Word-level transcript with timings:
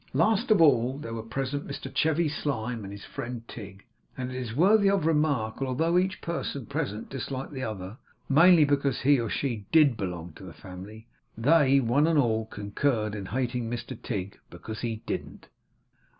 Last 0.15 0.49
of 0.49 0.59
all 0.63 0.97
there 0.97 1.13
were 1.13 1.21
present 1.21 1.67
Mr 1.67 1.93
Chevy 1.93 2.27
Slyme 2.27 2.83
and 2.83 2.91
his 2.91 3.05
friend 3.05 3.47
Tigg. 3.47 3.85
And 4.17 4.31
it 4.31 4.35
is 4.37 4.55
worthy 4.55 4.89
of 4.89 5.05
remark, 5.05 5.59
that 5.59 5.65
although 5.67 5.99
each 5.99 6.21
person 6.21 6.65
present 6.65 7.07
disliked 7.07 7.53
the 7.53 7.61
other, 7.61 7.97
mainly 8.27 8.65
because 8.65 9.01
he 9.01 9.19
or 9.19 9.29
she 9.29 9.67
DID 9.71 9.95
belong 9.97 10.33
to 10.37 10.43
the 10.43 10.53
family, 10.55 11.05
they 11.37 11.79
one 11.79 12.07
and 12.07 12.17
all 12.17 12.47
concurred 12.47 13.13
in 13.13 13.27
hating 13.27 13.69
Mr 13.69 13.95
Tigg 14.01 14.39
because 14.49 14.81
he 14.81 15.03
didn't. 15.05 15.45